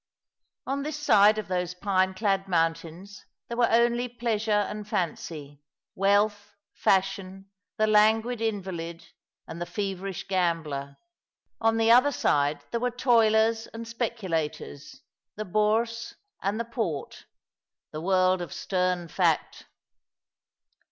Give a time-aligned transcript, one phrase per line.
[0.65, 5.61] On this side of those pine clad mountains there were only pleasure and fancy,
[5.93, 9.05] wealth, fashion, the languid invalid,
[9.47, 10.97] and the feverish gambler;
[11.59, 15.01] on the other side there were toilers and speculators,
[15.35, 17.27] the bourse and the port,
[17.91, 19.67] the world of stern fact.